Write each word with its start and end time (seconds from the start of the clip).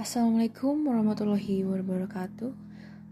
Assalamualaikum 0.00 0.88
warahmatullahi 0.88 1.60
wabarakatuh. 1.60 2.56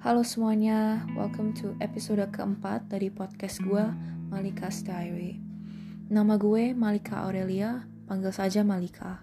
Halo 0.00 0.25
semuanya, 0.25 1.04
welcome 1.12 1.53
to 1.53 1.77
episode 1.84 2.25
keempat 2.32 2.88
dari 2.88 3.12
podcast 3.12 3.61
gue, 3.61 3.84
Malika's 4.32 4.80
Diary 4.80 5.36
Nama 6.09 6.40
gue 6.40 6.72
Malika 6.72 7.29
Aurelia, 7.29 7.85
panggil 8.09 8.32
saja 8.32 8.64
Malika. 8.64 9.21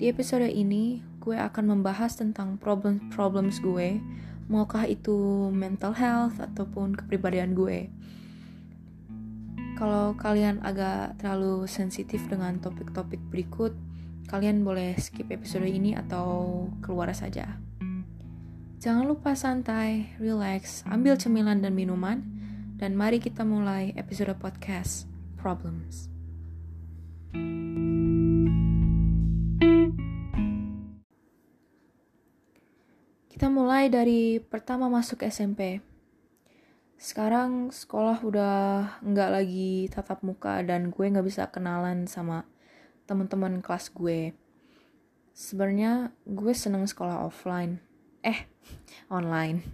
Di 0.00 0.08
episode 0.08 0.48
ini, 0.48 1.04
gue 1.20 1.36
akan 1.36 1.76
membahas 1.76 2.16
tentang 2.16 2.56
problem-problems 2.56 3.60
gue 3.60 4.00
Maukah 4.48 4.88
itu 4.88 5.52
mental 5.52 5.92
health 5.92 6.40
ataupun 6.40 6.96
kepribadian 6.96 7.52
gue. 7.52 7.92
Kalau 9.76 10.16
kalian 10.16 10.64
agak 10.64 11.20
terlalu 11.20 11.68
sensitif 11.68 12.24
dengan 12.24 12.56
topik-topik 12.56 13.20
berikut, 13.28 13.76
Kalian 14.30 14.62
boleh 14.62 14.94
skip 14.94 15.26
episode 15.34 15.66
ini 15.66 15.98
atau 15.98 16.70
keluar 16.78 17.10
saja. 17.10 17.58
Jangan 18.78 19.02
lupa 19.10 19.34
santai, 19.34 20.14
relax, 20.22 20.86
ambil 20.86 21.18
cemilan 21.18 21.58
dan 21.58 21.74
minuman, 21.74 22.22
dan 22.78 22.94
mari 22.94 23.18
kita 23.18 23.42
mulai 23.42 23.90
episode 23.98 24.30
podcast 24.38 25.10
Problems. 25.34 26.06
Kita 33.34 33.50
mulai 33.50 33.90
dari 33.90 34.38
pertama 34.38 34.86
masuk 34.86 35.26
SMP. 35.26 35.82
Sekarang 36.94 37.74
sekolah 37.74 38.22
udah 38.22 38.56
nggak 39.02 39.30
lagi 39.42 39.90
tatap 39.90 40.22
muka 40.22 40.62
dan 40.62 40.94
gue 40.94 41.02
nggak 41.02 41.26
bisa 41.26 41.50
kenalan 41.50 42.06
sama 42.06 42.46
teman-teman 43.10 43.58
kelas 43.58 43.90
gue. 43.90 44.30
Sebenarnya 45.34 46.14
gue 46.22 46.54
seneng 46.54 46.86
sekolah 46.86 47.26
offline. 47.26 47.82
Eh, 48.22 48.46
online. 49.10 49.66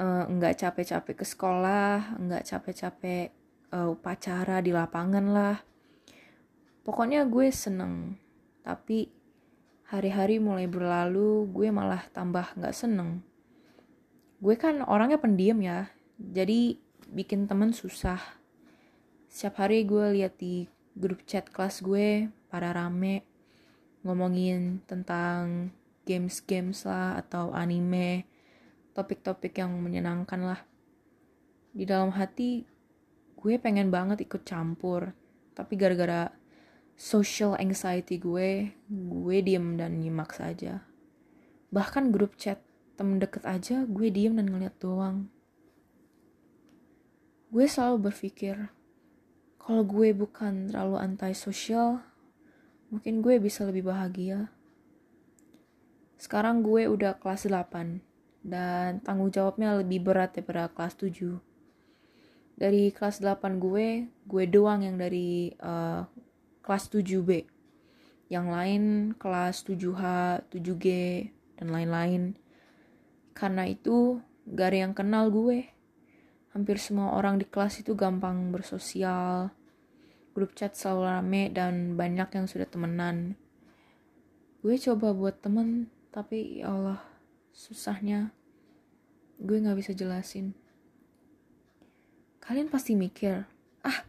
Uh, 0.00 0.24
nggak 0.32 0.64
capek-capek 0.64 1.20
ke 1.20 1.26
sekolah, 1.28 2.16
nggak 2.16 2.48
capek-capek 2.48 3.36
uh, 3.76 3.92
upacara 3.92 4.64
di 4.64 4.72
lapangan 4.72 5.26
lah. 5.28 5.60
Pokoknya 6.80 7.28
gue 7.28 7.52
seneng. 7.52 8.16
Tapi 8.64 9.12
hari-hari 9.92 10.40
mulai 10.40 10.64
berlalu, 10.64 11.44
gue 11.52 11.68
malah 11.68 12.00
tambah 12.16 12.56
nggak 12.56 12.72
seneng. 12.72 13.20
Gue 14.40 14.56
kan 14.56 14.80
orangnya 14.88 15.20
pendiam 15.20 15.60
ya, 15.60 15.92
jadi 16.16 16.80
bikin 17.12 17.44
temen 17.44 17.76
susah. 17.76 18.16
Setiap 19.28 19.60
hari 19.68 19.84
gue 19.84 20.16
lihat 20.16 20.40
di 20.40 20.64
grup 20.96 21.22
chat 21.26 21.46
kelas 21.48 21.82
gue 21.82 22.30
pada 22.50 22.74
rame 22.74 23.22
ngomongin 24.02 24.80
tentang 24.88 25.70
games-games 26.08 26.88
lah 26.88 27.20
atau 27.20 27.52
anime 27.52 28.24
topik-topik 28.96 29.60
yang 29.60 29.70
menyenangkan 29.78 30.40
lah. 30.42 30.60
Di 31.70 31.86
dalam 31.86 32.10
hati 32.16 32.66
gue 33.38 33.54
pengen 33.56 33.88
banget 33.88 34.26
ikut 34.26 34.42
campur. 34.42 35.14
Tapi 35.54 35.72
gara-gara 35.76 36.32
social 36.98 37.56
anxiety 37.56 38.20
gue 38.20 38.74
gue 38.90 39.36
diem 39.40 39.78
dan 39.78 40.00
nyimak 40.02 40.34
saja. 40.34 40.84
Bahkan 41.70 42.10
grup 42.10 42.34
chat 42.34 42.60
temen 42.98 43.22
deket 43.22 43.46
aja 43.46 43.86
gue 43.86 44.08
diem 44.10 44.34
dan 44.36 44.50
ngeliat 44.50 44.76
doang. 44.82 45.30
Gue 47.50 47.66
selalu 47.66 48.10
berpikir 48.10 48.70
kalau 49.60 49.84
gue 49.84 50.16
bukan 50.16 50.72
terlalu 50.72 50.96
anti-sosial, 50.96 52.00
mungkin 52.88 53.20
gue 53.20 53.36
bisa 53.36 53.68
lebih 53.68 53.92
bahagia. 53.92 54.48
Sekarang 56.16 56.64
gue 56.64 56.88
udah 56.88 57.20
kelas 57.20 57.44
8 57.44 58.00
dan 58.40 59.04
tanggung 59.04 59.28
jawabnya 59.28 59.76
lebih 59.76 60.00
berat 60.00 60.32
daripada 60.32 60.72
kelas 60.72 60.96
7. 60.96 61.36
Dari 62.56 62.88
kelas 62.88 63.20
8 63.20 63.60
gue, 63.60 64.08
gue 64.08 64.44
doang 64.48 64.80
yang 64.80 64.96
dari 64.96 65.52
uh, 65.60 66.08
kelas 66.64 66.88
7B. 66.88 67.44
Yang 68.32 68.46
lain 68.48 68.82
kelas 69.20 69.64
7H, 69.68 70.02
7G, 70.48 70.86
dan 71.60 71.68
lain-lain. 71.68 72.34
Karena 73.36 73.68
itu 73.68 74.24
gak 74.48 74.72
ada 74.72 74.78
yang 74.88 74.94
kenal 74.96 75.28
gue 75.28 75.68
hampir 76.50 76.82
semua 76.82 77.14
orang 77.14 77.38
di 77.38 77.46
kelas 77.46 77.78
itu 77.78 77.94
gampang 77.94 78.50
bersosial 78.50 79.54
grup 80.32 80.54
chat 80.54 80.74
selalu 80.78 81.02
rame 81.06 81.42
dan 81.50 81.98
banyak 81.98 82.28
yang 82.32 82.46
sudah 82.46 82.66
temenan. 82.66 83.34
Gue 84.60 84.76
coba 84.76 85.16
buat 85.16 85.40
temen 85.42 85.90
tapi 86.14 86.62
ya 86.62 86.70
Allah 86.70 87.00
susahnya. 87.50 88.30
Gue 89.40 89.62
gak 89.62 89.78
bisa 89.78 89.92
jelasin. 89.96 90.52
Kalian 92.40 92.68
pasti 92.68 92.98
mikir 92.98 93.46
ah 93.80 94.04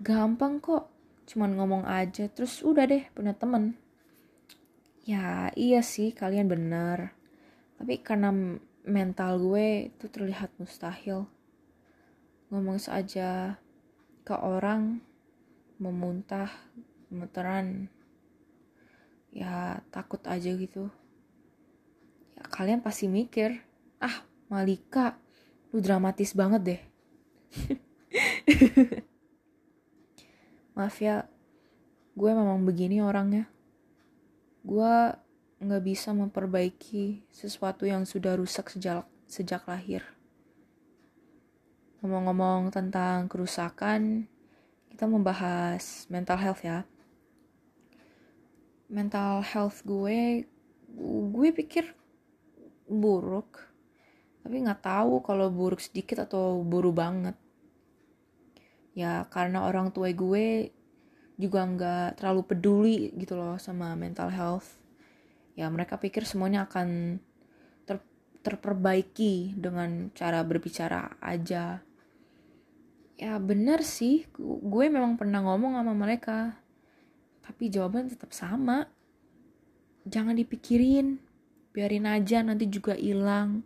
gampang 0.00 0.58
kok 0.58 0.88
cuman 1.28 1.54
ngomong 1.54 1.84
aja 1.86 2.26
terus 2.32 2.64
udah 2.64 2.88
deh 2.88 3.04
punya 3.14 3.36
temen. 3.36 3.78
Ya 5.02 5.50
iya 5.58 5.82
sih 5.82 6.14
kalian 6.14 6.48
bener. 6.50 7.14
Tapi 7.78 7.98
karena 8.02 8.30
mental 8.86 9.38
gue 9.38 9.90
itu 9.90 10.06
terlihat 10.10 10.54
mustahil. 10.58 11.26
Ngomong 12.50 12.78
saja 12.78 13.58
ke 14.22 14.34
orang 14.38 15.02
memuntah 15.82 16.46
gemeteran 17.10 17.90
ya 19.34 19.82
takut 19.90 20.22
aja 20.30 20.54
gitu. 20.54 20.86
Ya 22.38 22.46
kalian 22.46 22.78
pasti 22.78 23.10
mikir 23.10 23.58
ah 23.98 24.22
Malika 24.46 25.18
lu 25.74 25.82
dramatis 25.82 26.30
banget 26.38 26.62
deh. 26.62 26.82
Maaf 30.78 30.96
ya 31.02 31.26
gue 32.14 32.30
memang 32.30 32.62
begini 32.62 33.02
orangnya. 33.02 33.50
Gue 34.62 35.18
nggak 35.62 35.82
bisa 35.82 36.14
memperbaiki 36.14 37.26
sesuatu 37.34 37.82
yang 37.88 38.06
sudah 38.06 38.38
rusak 38.38 38.70
sejak 38.70 39.08
sejak 39.26 39.66
lahir. 39.66 40.04
Ngomong-ngomong 42.02 42.74
tentang 42.74 43.30
kerusakan, 43.30 44.26
kita 44.92 45.08
membahas 45.08 46.04
mental 46.12 46.36
health 46.36 46.60
ya. 46.60 46.84
Mental 48.92 49.40
health 49.40 49.80
gue, 49.88 50.44
gue 51.32 51.48
pikir 51.56 51.96
buruk, 52.84 53.56
tapi 54.44 54.60
nggak 54.60 54.84
tahu 54.84 55.24
kalau 55.24 55.48
buruk 55.48 55.80
sedikit 55.80 56.28
atau 56.28 56.60
buruk 56.60 57.00
banget. 57.00 57.32
Ya 58.92 59.24
karena 59.32 59.64
orang 59.64 59.88
tua 59.96 60.12
gue 60.12 60.68
juga 61.40 61.64
nggak 61.64 62.20
terlalu 62.20 62.42
peduli 62.44 62.98
gitu 63.16 63.32
loh 63.40 63.56
sama 63.56 63.96
mental 63.96 64.28
health. 64.28 64.76
Ya 65.56 65.72
mereka 65.72 65.96
pikir 65.96 66.28
semuanya 66.28 66.68
akan 66.68 67.16
ter 67.88 67.96
terperbaiki 68.44 69.56
dengan 69.56 70.12
cara 70.12 70.44
berbicara 70.44 71.16
aja 71.24 71.80
ya 73.16 73.38
bener 73.38 73.84
sih. 73.84 74.26
Gue 74.40 74.88
memang 74.88 75.16
pernah 75.16 75.40
ngomong 75.44 75.78
sama 75.78 75.94
mereka. 75.96 76.56
Tapi 77.42 77.68
jawaban 77.68 78.08
tetap 78.08 78.32
sama. 78.34 78.86
Jangan 80.06 80.36
dipikirin. 80.38 81.18
Biarin 81.72 82.06
aja 82.08 82.42
nanti 82.44 82.68
juga 82.68 82.94
hilang. 82.98 83.62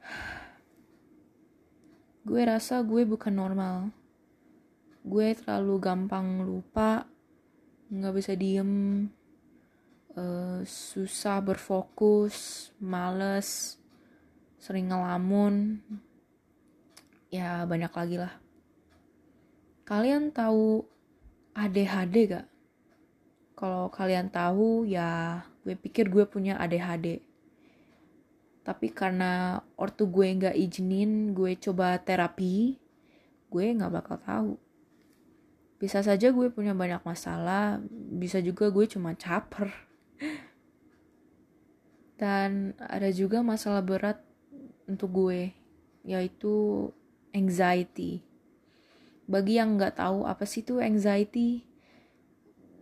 Gue 2.28 2.40
rasa 2.40 2.80
gue 2.80 3.04
bukan 3.04 3.36
normal. 3.36 3.92
Gue 5.04 5.36
terlalu 5.36 5.76
gampang 5.76 6.40
lupa. 6.40 7.04
Nggak 7.92 8.14
bisa 8.16 8.32
diem. 8.32 9.04
Uh, 10.14 10.62
susah 10.62 11.42
berfokus 11.42 12.70
males 12.78 13.82
sering 14.62 14.94
ngelamun 14.94 15.82
ya 17.34 17.66
banyak 17.66 17.90
lagi 17.90 18.16
lah 18.22 18.44
kalian 19.84 20.32
tahu 20.32 20.80
ADHD 21.52 22.14
gak? 22.32 22.46
Kalau 23.54 23.92
kalian 23.92 24.32
tahu 24.32 24.88
ya 24.88 25.44
gue 25.62 25.76
pikir 25.78 26.10
gue 26.10 26.24
punya 26.26 26.58
ADHD. 26.58 27.22
Tapi 28.64 28.88
karena 28.90 29.60
ortu 29.76 30.08
gue 30.08 30.24
nggak 30.24 30.56
izinin 30.56 31.36
gue 31.36 31.52
coba 31.60 32.00
terapi, 32.00 32.80
gue 33.52 33.64
nggak 33.76 33.92
bakal 33.92 34.16
tahu. 34.24 34.52
Bisa 35.76 36.00
saja 36.00 36.32
gue 36.32 36.48
punya 36.48 36.72
banyak 36.72 37.04
masalah, 37.04 37.78
bisa 37.92 38.40
juga 38.40 38.72
gue 38.72 38.88
cuma 38.88 39.12
caper. 39.14 39.68
Dan 42.20 42.72
ada 42.80 43.12
juga 43.12 43.44
masalah 43.44 43.84
berat 43.84 44.16
untuk 44.88 45.12
gue, 45.12 45.52
yaitu 46.08 46.88
anxiety. 47.34 48.22
Bagi 49.26 49.58
yang 49.58 49.76
nggak 49.76 49.98
tahu 49.98 50.24
apa 50.24 50.46
sih 50.46 50.62
itu 50.62 50.78
anxiety, 50.78 51.66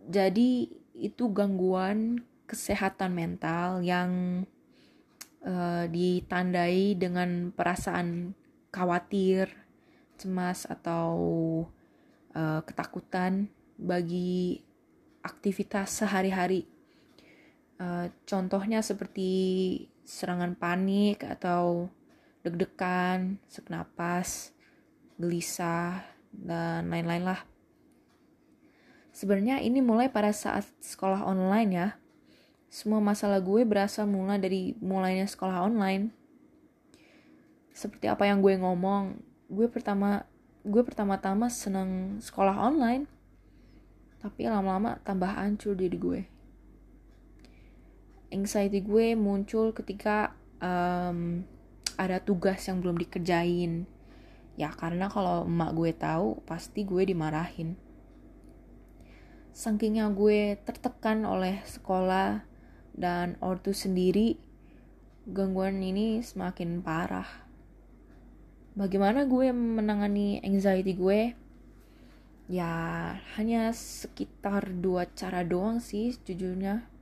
jadi 0.07 0.69
itu 0.93 1.23
gangguan 1.33 2.21
kesehatan 2.45 3.17
mental 3.17 3.81
yang 3.81 4.43
uh, 5.41 5.89
ditandai 5.89 6.93
dengan 6.93 7.49
perasaan 7.49 8.37
khawatir, 8.69 9.49
cemas 10.19 10.69
atau 10.69 11.15
uh, 12.37 12.61
ketakutan 12.61 13.49
bagi 13.79 14.61
aktivitas 15.23 16.03
sehari-hari. 16.03 16.67
Uh, 17.79 18.11
contohnya 18.29 18.85
seperti 18.85 19.31
serangan 20.03 20.53
panik 20.53 21.23
atau 21.23 21.89
deg-degan, 22.43 23.39
sesak 23.47 23.71
napas, 23.71 24.51
gelisah, 25.15 26.03
dan 26.35 26.91
lain-lain 26.91 27.23
lah. 27.23 27.41
Sebenarnya 29.13 29.61
ini 29.61 29.79
mulai 29.79 30.09
pada 30.09 30.33
saat 30.33 30.65
sekolah 30.81 31.23
online 31.23 31.69
ya. 31.71 31.87
Semua 32.73 32.97
masalah 32.97 33.37
gue 33.39 33.61
berasa 33.61 34.03
mulai 34.03 34.41
dari 34.41 34.73
mulainya 34.81 35.29
sekolah 35.29 35.63
online. 35.63 36.09
Seperti 37.69 38.09
apa 38.09 38.25
yang 38.25 38.41
gue 38.41 38.57
ngomong, 38.57 39.21
gue 39.53 39.69
pertama 39.69 40.25
gue 40.65 40.81
pertama-tama 40.81 41.47
senang 41.53 42.17
sekolah 42.17 42.57
online. 42.57 43.05
Tapi 44.17 44.49
lama-lama 44.49 44.97
tambah 45.05 45.29
hancur 45.29 45.77
diri 45.77 45.97
gue. 46.01 46.21
Anxiety 48.33 48.81
gue 48.81 49.13
muncul 49.13 49.69
ketika 49.77 50.33
um, 50.57 51.45
ada 51.97 52.21
tugas 52.21 52.61
yang 52.69 52.79
belum 52.79 52.99
dikerjain. 52.99 53.89
Ya 54.53 54.69
karena 54.69 55.09
kalau 55.09 55.49
emak 55.49 55.71
gue 55.73 55.91
tahu 55.93 56.41
pasti 56.45 56.85
gue 56.85 57.03
dimarahin. 57.05 57.75
Sakingnya 59.53 60.09
gue 60.13 60.57
tertekan 60.65 61.25
oleh 61.25 61.61
sekolah 61.65 62.45
dan 62.93 63.37
ortu 63.41 63.73
sendiri 63.73 64.37
gangguan 65.29 65.81
ini 65.81 66.21
semakin 66.21 66.81
parah. 66.81 67.29
Bagaimana 68.73 69.29
gue 69.29 69.53
menangani 69.53 70.41
anxiety 70.41 70.93
gue? 70.97 71.37
Ya 72.49 72.73
hanya 73.37 73.73
sekitar 73.73 74.73
dua 74.73 75.09
cara 75.13 75.45
doang 75.45 75.79
sih 75.79 76.13
jujurnya 76.25 76.93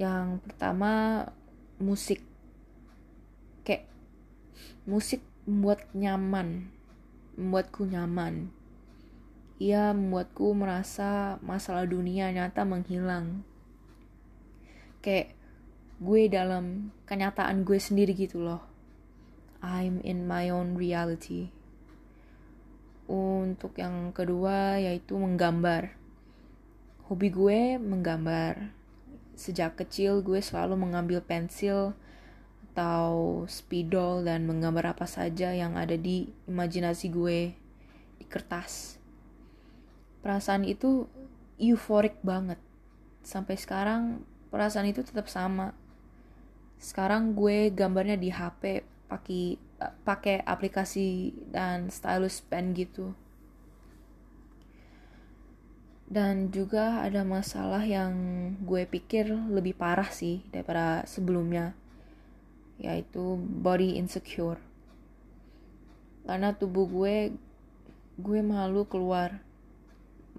yang 0.00 0.40
pertama 0.40 1.22
musik 1.78 2.24
musik 4.84 5.22
membuat 5.46 5.86
nyaman 5.94 6.72
membuatku 7.36 7.88
nyaman. 7.88 8.52
Ia 9.62 9.94
membuatku 9.94 10.52
merasa 10.52 11.38
masalah 11.40 11.86
dunia 11.86 12.28
nyata 12.34 12.66
menghilang. 12.66 13.46
Kayak 15.00 15.34
gue 16.02 16.22
dalam 16.28 16.90
kenyataan 17.06 17.62
gue 17.62 17.78
sendiri 17.78 18.12
gitu 18.12 18.42
loh. 18.42 18.62
I'm 19.62 20.02
in 20.02 20.26
my 20.26 20.50
own 20.50 20.74
reality. 20.74 21.54
Untuk 23.06 23.78
yang 23.78 24.10
kedua 24.10 24.82
yaitu 24.82 25.14
menggambar. 25.14 25.94
Hobi 27.06 27.28
gue 27.30 27.78
menggambar. 27.78 28.74
Sejak 29.38 29.78
kecil 29.78 30.20
gue 30.26 30.42
selalu 30.42 30.74
mengambil 30.74 31.22
pensil 31.22 31.94
atau 32.72 33.44
spidol 33.52 34.24
dan 34.24 34.48
menggambar 34.48 34.96
apa 34.96 35.04
saja 35.04 35.52
yang 35.52 35.76
ada 35.76 35.92
di 35.92 36.32
imajinasi 36.48 37.12
gue 37.12 37.52
di 38.16 38.24
kertas. 38.24 38.96
Perasaan 40.24 40.64
itu 40.64 41.04
euforik 41.60 42.16
banget. 42.24 42.56
Sampai 43.20 43.60
sekarang 43.60 44.24
perasaan 44.48 44.88
itu 44.88 45.04
tetap 45.04 45.28
sama. 45.28 45.76
Sekarang 46.80 47.36
gue 47.36 47.68
gambarnya 47.68 48.16
di 48.16 48.32
HP 48.32 48.88
pakai 49.04 49.60
pakai 50.00 50.40
aplikasi 50.40 51.36
dan 51.52 51.92
stylus 51.92 52.40
pen 52.40 52.72
gitu. 52.72 53.12
Dan 56.08 56.48
juga 56.48 57.04
ada 57.04 57.20
masalah 57.20 57.84
yang 57.84 58.16
gue 58.64 58.88
pikir 58.88 59.28
lebih 59.28 59.76
parah 59.76 60.08
sih 60.08 60.40
daripada 60.48 61.04
sebelumnya 61.04 61.76
yaitu 62.80 63.36
body 63.40 63.98
insecure. 63.98 64.60
Karena 66.22 66.54
tubuh 66.54 66.86
gue 66.86 67.34
gue 68.20 68.40
malu 68.44 68.86
keluar 68.86 69.40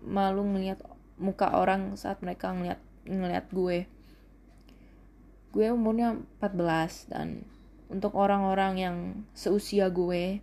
malu 0.04 0.44
ngeliat 0.46 0.80
muka 1.18 1.56
orang 1.56 1.96
saat 1.96 2.20
mereka 2.20 2.52
ngeliat 2.52 2.80
ngeliat 3.08 3.46
gue. 3.52 3.88
Gue 5.54 5.70
umurnya 5.70 6.18
14 6.42 7.14
dan 7.14 7.46
untuk 7.94 8.18
orang-orang 8.18 8.74
yang 8.82 8.98
seusia 9.38 9.92
gue 9.94 10.42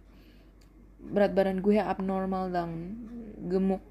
berat 1.00 1.32
badan 1.32 1.64
gue 1.64 1.80
abnormal 1.80 2.52
dan 2.52 3.00
gemuk. 3.48 3.82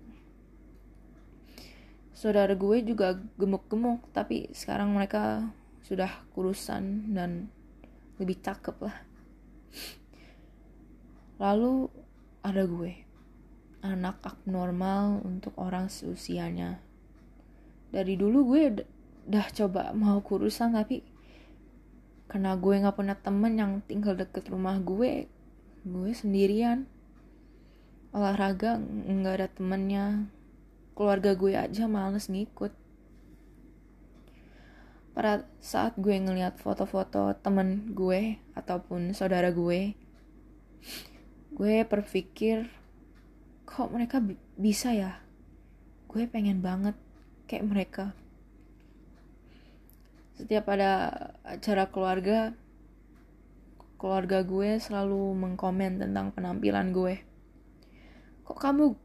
Saudara 2.14 2.54
gue 2.54 2.78
juga 2.84 3.18
gemuk-gemuk 3.40 4.04
tapi 4.16 4.52
sekarang 4.54 4.94
mereka 4.94 5.50
sudah 5.84 6.24
kurusan 6.36 7.16
dan 7.16 7.50
lebih 8.20 8.38
cakep 8.44 8.76
lah. 8.84 8.98
Lalu 11.40 11.88
ada 12.44 12.64
gue. 12.68 12.94
Anak 13.80 14.20
abnormal 14.28 15.24
untuk 15.24 15.56
orang 15.56 15.88
seusianya. 15.88 16.84
Dari 17.90 18.20
dulu 18.20 18.54
gue 18.54 18.84
udah 19.32 19.48
coba 19.56 19.96
mau 19.96 20.20
kurusan 20.20 20.76
tapi 20.76 21.02
karena 22.30 22.54
gue 22.60 22.76
nggak 22.78 22.94
punya 22.94 23.16
temen 23.18 23.58
yang 23.58 23.72
tinggal 23.88 24.14
deket 24.14 24.52
rumah 24.52 24.78
gue 24.84 25.32
gue 25.88 26.12
sendirian. 26.12 26.84
Olahraga 28.12 28.76
nggak 28.84 29.36
ada 29.40 29.48
temennya. 29.48 30.28
Keluarga 30.92 31.32
gue 31.40 31.56
aja 31.56 31.88
males 31.88 32.28
ngikut 32.28 32.76
pada 35.20 35.44
saat 35.60 36.00
gue 36.00 36.16
ngeliat 36.16 36.56
foto-foto 36.64 37.36
temen 37.44 37.92
gue 37.92 38.40
ataupun 38.56 39.12
saudara 39.12 39.52
gue 39.52 39.92
gue 41.60 41.76
berpikir 41.84 42.72
kok 43.68 43.92
mereka 43.92 44.24
bisa 44.56 44.96
ya? 44.96 45.20
Gue 46.08 46.24
pengen 46.24 46.64
banget 46.64 46.96
kayak 47.52 47.68
mereka. 47.68 48.06
Setiap 50.40 50.72
ada 50.72 51.20
acara 51.44 51.92
keluarga 51.92 52.56
keluarga 54.00 54.40
gue 54.48 54.80
selalu 54.80 55.36
mengkomen 55.36 56.00
tentang 56.00 56.32
penampilan 56.32 56.96
gue. 56.96 57.20
Kok 58.48 58.56
kamu 58.56 58.96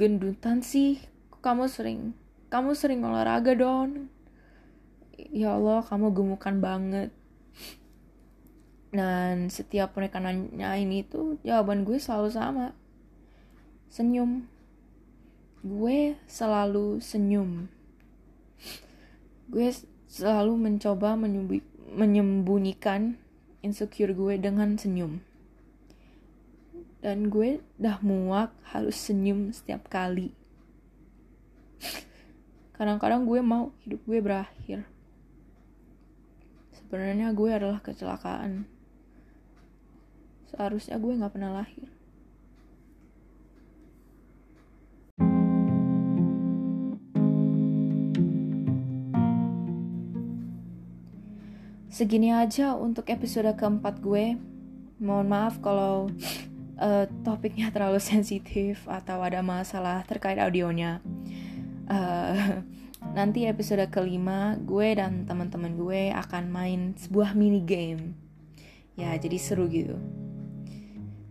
gendutan 0.00 0.64
sih? 0.64 1.04
Kok 1.28 1.44
kamu 1.44 1.68
sering 1.68 2.16
kamu 2.48 2.72
sering 2.72 3.04
olahraga 3.04 3.52
dong 3.52 4.08
ya 5.28 5.60
Allah 5.60 5.84
kamu 5.84 6.16
gemukan 6.16 6.56
banget. 6.56 7.10
Dan 8.90 9.46
setiap 9.54 9.94
mereka 9.94 10.18
nanya 10.18 10.74
ini 10.74 11.06
tuh 11.06 11.38
jawaban 11.46 11.86
gue 11.86 12.00
selalu 12.02 12.28
sama. 12.32 12.66
Senyum. 13.86 14.50
Gue 15.62 16.18
selalu 16.26 16.98
senyum. 16.98 17.70
Gue 19.46 19.70
selalu 20.10 20.58
mencoba 20.58 21.14
menyembunyikan 21.94 23.14
insecure 23.62 24.10
gue 24.10 24.34
dengan 24.42 24.74
senyum. 24.74 25.22
Dan 27.00 27.30
gue 27.30 27.62
dah 27.78 28.02
muak 28.02 28.50
harus 28.74 28.98
senyum 28.98 29.54
setiap 29.54 29.86
kali. 29.86 30.34
Kadang-kadang 32.74 33.28
gue 33.28 33.40
mau 33.44 33.70
hidup 33.84 34.00
gue 34.08 34.18
berakhir 34.18 34.88
Sebenarnya 36.90 37.30
gue 37.30 37.50
adalah 37.54 37.78
kecelakaan. 37.86 38.66
Seharusnya 40.50 40.98
gue 40.98 41.22
gak 41.22 41.30
pernah 41.30 41.62
lahir. 41.62 41.86
Segini 51.86 52.34
aja 52.34 52.74
untuk 52.74 53.06
episode 53.06 53.54
keempat 53.54 54.02
gue. 54.02 54.34
Mohon 54.98 55.26
maaf 55.30 55.62
kalau 55.62 56.10
uh, 56.74 57.06
topiknya 57.22 57.70
terlalu 57.70 58.02
sensitif 58.10 58.82
atau 58.90 59.22
ada 59.22 59.46
masalah 59.46 60.02
terkait 60.10 60.42
audionya. 60.42 60.98
Uh, 61.86 62.66
nanti 63.10 63.48
episode 63.48 63.82
kelima 63.90 64.54
gue 64.60 64.94
dan 64.94 65.26
teman-teman 65.26 65.74
gue 65.74 66.14
akan 66.14 66.44
main 66.48 66.80
sebuah 66.94 67.34
mini 67.34 67.60
game. 67.64 68.14
Ya 68.94 69.16
jadi 69.16 69.36
seru 69.40 69.66
gitu. 69.66 69.98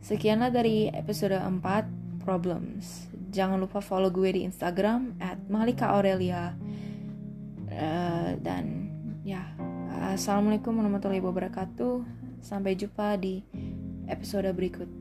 Sekianlah 0.04 0.50
dari 0.50 0.90
episode 0.90 1.38
4 1.38 2.24
problems. 2.24 3.08
Jangan 3.30 3.62
lupa 3.62 3.80
follow 3.80 4.10
gue 4.10 4.34
di 4.34 4.42
instagram 4.44 5.16
at 5.22 5.38
malika 5.48 5.94
aurelia. 5.94 6.58
Uh, 7.70 8.36
dan 8.42 8.90
ya 9.22 9.54
assalamualaikum 10.14 10.74
warahmatullahi 10.76 11.24
wabarakatuh. 11.24 12.04
Sampai 12.42 12.76
jumpa 12.76 13.20
di 13.20 13.46
episode 14.10 14.50
berikut 14.56 14.99